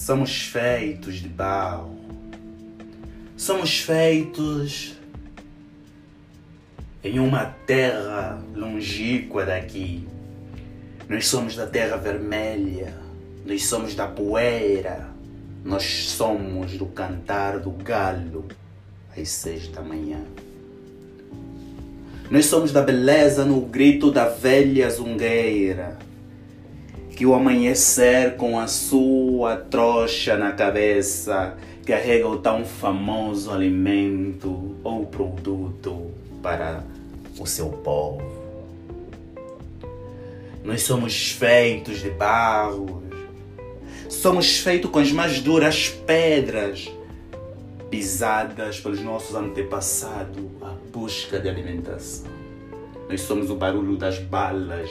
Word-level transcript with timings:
Somos 0.00 0.40
feitos 0.44 1.16
de 1.16 1.28
barro. 1.28 1.94
Somos 3.36 3.80
feitos 3.80 4.96
em 7.04 7.20
uma 7.20 7.44
terra 7.66 8.42
longínqua 8.54 9.44
daqui. 9.44 10.08
Nós 11.06 11.26
somos 11.28 11.54
da 11.54 11.66
terra 11.66 11.98
vermelha, 11.98 12.94
nós 13.44 13.66
somos 13.66 13.94
da 13.94 14.06
poeira, 14.06 15.06
nós 15.62 15.84
somos 16.08 16.78
do 16.78 16.86
cantar 16.86 17.58
do 17.58 17.70
galo 17.70 18.48
às 19.14 19.28
seis 19.28 19.68
da 19.68 19.82
manhã. 19.82 20.24
Nós 22.30 22.46
somos 22.46 22.72
da 22.72 22.80
beleza 22.80 23.44
no 23.44 23.60
grito 23.60 24.10
da 24.10 24.30
velha 24.30 24.88
zungueira, 24.88 25.98
que 27.20 27.26
o 27.26 27.34
amanhecer 27.34 28.38
com 28.38 28.58
a 28.58 28.66
sua 28.66 29.54
trouxa 29.54 30.38
na 30.38 30.52
cabeça 30.52 31.54
carrega 31.84 32.26
o 32.26 32.38
tão 32.38 32.64
famoso 32.64 33.50
alimento 33.50 34.74
ou 34.82 35.04
produto 35.04 36.12
para 36.42 36.82
o 37.38 37.44
seu 37.44 37.68
povo. 37.68 38.22
Nós 40.64 40.82
somos 40.82 41.32
feitos 41.32 42.00
de 42.00 42.08
barro, 42.08 43.02
somos 44.08 44.60
feitos 44.60 44.90
com 44.90 44.98
as 44.98 45.12
mais 45.12 45.42
duras 45.42 45.90
pedras 45.90 46.90
pisadas 47.90 48.80
pelos 48.80 49.02
nossos 49.02 49.36
antepassados 49.36 50.42
à 50.62 50.74
busca 50.90 51.38
de 51.38 51.50
alimentação. 51.50 52.30
Nós 53.10 53.20
somos 53.20 53.50
o 53.50 53.56
barulho 53.56 53.98
das 53.98 54.18
balas 54.18 54.90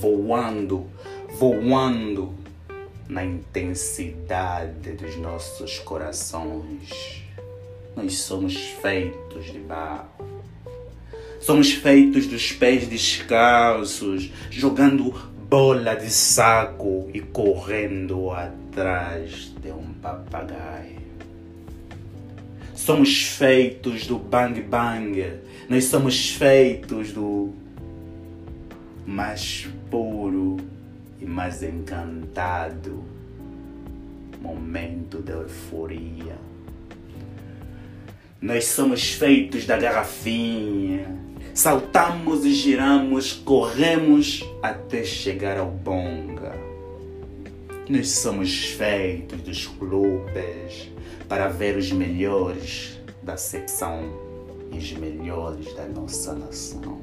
voando, 0.00 0.86
voando 1.38 2.34
na 3.08 3.24
intensidade 3.24 4.90
dos 4.92 5.16
nossos 5.16 5.78
corações. 5.78 7.22
Nós 7.94 8.18
somos 8.18 8.56
feitos 8.56 9.46
de 9.46 9.60
barro. 9.60 10.08
Somos 11.40 11.70
feitos 11.72 12.26
dos 12.26 12.50
pés 12.50 12.88
descalços, 12.88 14.32
jogando 14.50 15.12
bola 15.48 15.94
de 15.94 16.10
saco 16.10 17.08
e 17.14 17.20
correndo 17.20 18.32
atrás 18.32 19.54
de 19.62 19.70
um 19.70 19.94
papagaio. 20.02 20.98
Somos 22.74 23.22
feitos 23.22 24.08
do 24.08 24.18
bang 24.18 24.60
bang, 24.60 25.38
nós 25.68 25.84
somos 25.84 26.30
feitos 26.30 27.12
do 27.12 27.54
mais 29.06 29.68
puro 29.88 30.56
e 31.20 31.26
mais 31.26 31.62
encantado 31.62 33.04
momento 34.40 35.20
de 35.22 35.32
euforia. 35.32 36.36
Nós 38.40 38.66
somos 38.66 39.12
feitos 39.14 39.66
da 39.66 39.76
garrafinha. 39.76 41.16
Saltamos 41.52 42.44
e 42.44 42.52
giramos, 42.52 43.32
corremos 43.32 44.44
até 44.62 45.02
chegar 45.02 45.58
ao 45.58 45.70
bonga. 45.70 46.56
Nós 47.88 48.10
somos 48.10 48.66
feitos 48.66 49.40
dos 49.40 49.66
clubes 49.66 50.88
para 51.28 51.48
ver 51.48 51.76
os 51.76 51.90
melhores 51.90 52.98
da 53.22 53.36
secção 53.36 54.02
e 54.70 54.78
os 54.78 54.92
melhores 54.92 55.74
da 55.74 55.86
nossa 55.86 56.32
nação. 56.34 57.00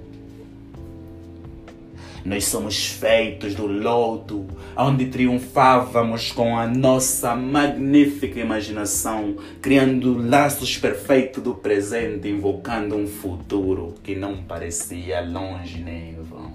Nós 2.26 2.46
somos 2.46 2.88
feitos 2.88 3.54
do 3.54 3.68
lodo, 3.68 4.48
onde 4.76 5.06
triunfávamos 5.06 6.32
com 6.32 6.58
a 6.58 6.66
nossa 6.66 7.36
magnífica 7.36 8.40
imaginação, 8.40 9.36
criando 9.62 10.18
laços 10.18 10.76
perfeitos 10.76 11.44
do 11.44 11.54
presente, 11.54 12.28
invocando 12.28 12.96
um 12.96 13.06
futuro 13.06 13.94
que 14.04 14.16
não 14.16 14.38
parecia 14.38 15.22
longe 15.22 15.78
nem 15.84 16.16
vão. 16.16 16.54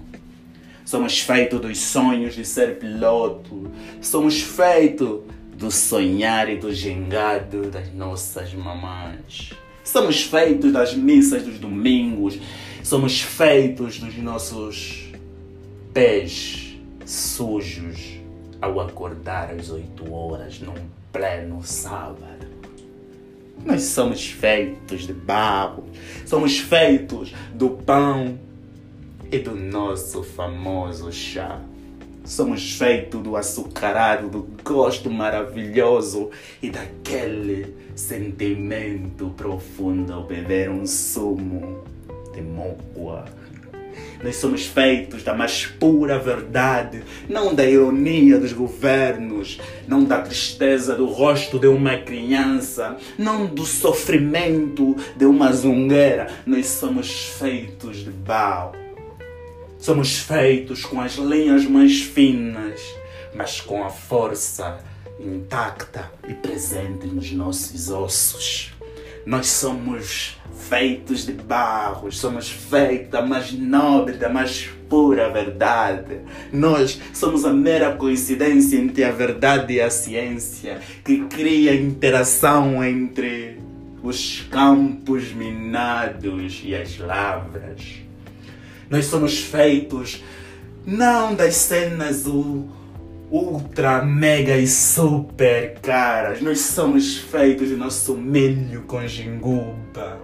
Somos 0.83 1.21
feitos 1.21 1.61
dos 1.61 1.77
sonhos 1.77 2.35
de 2.35 2.43
ser 2.43 2.77
piloto, 2.77 3.71
somos 4.01 4.41
feitos 4.41 5.21
do 5.57 5.71
sonhar 5.71 6.49
e 6.49 6.57
do 6.57 6.73
gingado 6.73 7.71
das 7.71 7.93
nossas 7.93 8.53
mamães. 8.53 9.53
Somos 9.85 10.23
feitos 10.23 10.73
das 10.73 10.93
missas 10.93 11.43
dos 11.43 11.57
domingos, 11.57 12.37
somos 12.83 13.21
feitos 13.21 13.99
dos 13.99 14.17
nossos 14.17 15.10
pés 15.93 16.77
sujos 17.05 18.19
ao 18.61 18.79
acordar 18.79 19.51
às 19.51 19.69
8 19.69 20.13
horas 20.13 20.59
num 20.59 20.75
pleno 21.11 21.61
sábado. 21.63 22.47
Nós 23.65 23.83
somos 23.83 24.25
feitos 24.25 25.05
de 25.05 25.13
barro, 25.13 25.83
somos 26.25 26.59
feitos 26.59 27.33
do 27.53 27.71
pão 27.71 28.39
e 29.31 29.37
do 29.37 29.55
nosso 29.55 30.23
famoso 30.23 31.11
chá. 31.11 31.59
Somos 32.23 32.73
feitos 32.77 33.21
do 33.21 33.35
açucarado, 33.35 34.29
do 34.29 34.47
gosto 34.63 35.09
maravilhoso 35.09 36.29
e 36.61 36.69
daquele 36.69 37.75
sentimento 37.95 39.31
profundo 39.31 40.13
ao 40.13 40.23
beber 40.23 40.69
um 40.69 40.85
sumo 40.85 41.83
de 42.31 42.41
mocoa 42.41 43.25
nós 44.23 44.35
somos 44.35 44.65
feitos 44.65 45.23
da 45.23 45.33
mais 45.33 45.65
pura 45.65 46.19
verdade, 46.19 47.03
não 47.27 47.53
da 47.53 47.65
ironia 47.65 48.37
dos 48.37 48.53
governos, 48.53 49.59
não 49.87 50.03
da 50.03 50.21
tristeza 50.21 50.95
do 50.95 51.07
rosto 51.07 51.57
de 51.57 51.67
uma 51.67 51.97
criança, 51.97 52.97
não 53.17 53.45
do 53.45 53.65
sofrimento 53.65 54.95
de 55.15 55.25
uma 55.25 55.51
zungueira. 55.51 56.27
Nós 56.45 56.67
somos 56.67 57.11
feitos 57.39 58.03
de 58.03 58.11
barro. 58.11 58.75
Somos 59.79 60.19
feitos 60.19 60.85
com 60.85 61.01
as 61.01 61.15
linhas 61.15 61.65
mais 61.65 62.01
finas, 62.01 62.79
mas 63.33 63.59
com 63.59 63.83
a 63.83 63.89
força 63.89 64.79
intacta 65.19 66.11
e 66.27 66.33
presente 66.33 67.07
nos 67.07 67.31
nossos 67.31 67.89
ossos. 67.89 68.71
Nós 69.25 69.47
somos 69.47 70.37
feitos 70.69 71.25
de 71.25 71.33
barro, 71.33 72.11
somos 72.11 72.49
feitos 72.49 73.09
da 73.09 73.21
mais 73.21 73.51
nobre, 73.51 74.15
da 74.15 74.29
mais 74.29 74.69
pura 74.89 75.29
verdade. 75.29 76.19
Nós 76.51 76.99
somos 77.13 77.45
a 77.45 77.53
mera 77.53 77.95
coincidência 77.95 78.77
entre 78.77 79.03
a 79.03 79.11
verdade 79.11 79.73
e 79.73 79.81
a 79.81 79.89
ciência 79.89 80.79
que 81.03 81.25
cria 81.25 81.75
interação 81.75 82.83
entre 82.83 83.59
os 84.03 84.41
campos 84.49 85.31
minados 85.31 86.61
e 86.63 86.75
as 86.75 86.97
lavras. 86.97 88.01
Nós 88.89 89.05
somos 89.05 89.39
feitos 89.39 90.23
não 90.85 91.35
das 91.35 91.55
cenas 91.55 92.25
ultra, 93.31 94.03
mega 94.03 94.57
e 94.57 94.67
super 94.67 95.75
caras. 95.81 96.41
Nós 96.41 96.59
somos 96.59 97.17
feitos 97.17 97.69
de 97.69 97.75
nosso 97.75 98.15
milho 98.15 98.81
com 98.81 99.07
ginguba, 99.07 100.19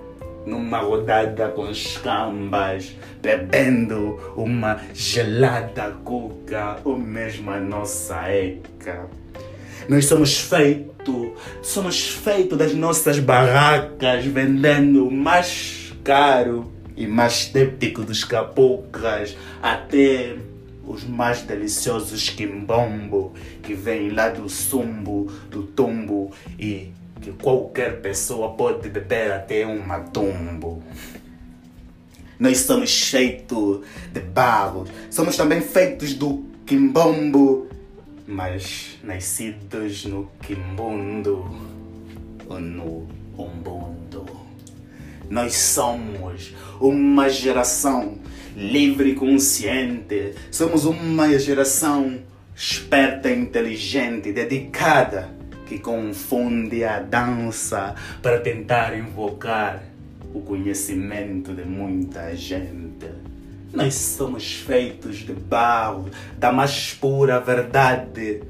numa 0.46 0.80
rodada 0.80 1.48
com 1.50 1.72
escambas, 1.72 2.96
bebendo 3.22 4.20
uma 4.36 4.82
gelada 4.94 5.92
cuca 6.04 6.78
ou 6.84 6.98
mesmo 6.98 7.50
a 7.50 7.60
nossa 7.60 8.28
eca. 8.30 9.08
Nós 9.88 10.06
somos 10.06 10.38
feitos, 10.38 11.32
somos 11.62 12.10
feitos 12.10 12.58
das 12.58 12.74
nossas 12.74 13.20
barracas 13.20 14.26
vendendo 14.26 15.10
mais 15.10 15.94
caro 16.04 16.74
e 16.98 17.08
mais 17.08 17.46
típico 17.46 18.04
dos 18.04 18.26
capucas 18.26 19.38
até 19.62 20.36
os 20.88 21.04
mais 21.04 21.42
deliciosos 21.42 22.30
quimbombo 22.30 23.34
que 23.62 23.74
vêm 23.74 24.10
lá 24.10 24.30
do 24.30 24.48
sumbo, 24.48 25.26
do 25.52 25.64
tumbo 25.64 26.32
e 26.58 26.92
que 27.22 27.32
qualquer 27.34 28.02
pessoa 28.02 28.54
pode 28.54 28.90
beber 28.90 29.34
até 29.34 29.68
um 29.68 29.86
matumbo. 29.86 30.82
Nós 32.40 32.60
somos 32.60 33.10
feitos 33.10 33.82
de 34.14 34.20
barro, 34.22 34.86
somos 35.10 35.36
também 35.36 35.60
feitos 35.60 36.14
do 36.14 36.46
quimbombo, 36.66 37.68
mas 38.26 38.98
nascidos 39.04 40.06
no 40.06 40.30
quimbundo 40.42 41.50
ou 42.48 42.60
no 42.60 43.08
umbundo. 43.38 44.26
Nós 45.30 45.56
somos 45.56 46.54
uma 46.80 47.28
geração 47.28 48.18
livre 48.58 49.12
e 49.12 49.16
consciente. 49.16 50.34
Somos 50.50 50.84
uma 50.86 51.38
geração 51.38 52.18
esperta 52.56 53.30
inteligente, 53.30 54.34
dedicada, 54.34 55.30
que 55.68 55.78
confunde 55.78 56.84
a 56.84 57.00
dança 57.00 57.94
para 58.20 58.40
tentar 58.40 58.98
invocar 58.98 59.84
o 60.34 60.42
conhecimento 60.42 61.54
de 61.54 61.64
muita 61.64 62.36
gente. 62.36 63.06
Nós 63.72 63.94
somos 63.94 64.54
feitos 64.54 65.18
de 65.18 65.34
barro, 65.34 66.10
da 66.38 66.52
mais 66.52 66.94
pura 66.94 67.40
verdade, 67.40 68.42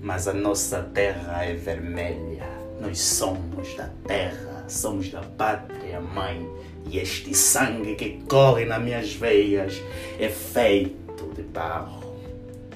mas 0.00 0.26
a 0.26 0.32
nossa 0.32 0.80
terra 0.94 1.44
é 1.44 1.52
vermelha. 1.52 2.48
Nós 2.80 3.00
somos 3.00 3.76
da 3.76 3.90
terra, 4.06 4.51
somos 4.72 5.10
da 5.10 5.20
pátria 5.20 6.00
mãe. 6.00 6.48
E 6.86 6.98
este 6.98 7.34
sangue 7.34 7.94
que 7.94 8.22
corre 8.28 8.64
nas 8.64 8.82
minhas 8.82 9.12
veias 9.12 9.80
é 10.18 10.28
feito 10.28 11.32
de 11.34 11.42
barro, 11.42 12.16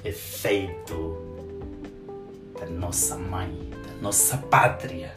é 0.03 0.11
feito 0.11 1.17
da 2.57 2.65
nossa 2.67 3.17
mãe, 3.17 3.69
da 3.71 4.01
nossa 4.01 4.37
pátria. 4.37 5.13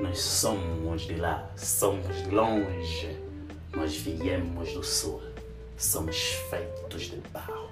Nós 0.00 0.20
somos 0.20 1.02
de 1.02 1.16
lá, 1.16 1.50
somos 1.56 2.26
longe, 2.28 3.18
nós 3.74 3.96
viemos 3.96 4.72
do 4.72 4.84
sul, 4.84 5.20
somos 5.76 6.16
feitos 6.48 7.02
de 7.02 7.16
barro. 7.32 7.70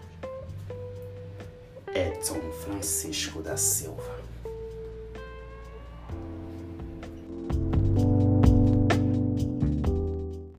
Edson 1.94 2.40
Francisco 2.64 3.42
da 3.42 3.56
Silva. 3.56 4.19